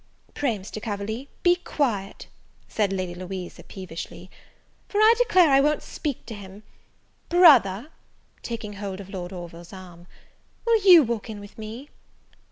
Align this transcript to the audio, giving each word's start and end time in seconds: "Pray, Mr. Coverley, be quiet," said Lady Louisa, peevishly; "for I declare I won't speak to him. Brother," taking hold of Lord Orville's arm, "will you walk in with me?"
"Pray, 0.33 0.57
Mr. 0.57 0.81
Coverley, 0.81 1.29
be 1.43 1.57
quiet," 1.57 2.25
said 2.67 2.91
Lady 2.91 3.13
Louisa, 3.13 3.61
peevishly; 3.61 4.31
"for 4.89 4.97
I 4.97 5.13
declare 5.15 5.51
I 5.51 5.61
won't 5.61 5.83
speak 5.83 6.25
to 6.25 6.33
him. 6.33 6.63
Brother," 7.29 7.91
taking 8.41 8.73
hold 8.73 8.99
of 8.99 9.11
Lord 9.11 9.31
Orville's 9.31 9.71
arm, 9.73 10.07
"will 10.65 10.81
you 10.83 11.03
walk 11.03 11.29
in 11.29 11.39
with 11.39 11.55
me?" 11.55 11.89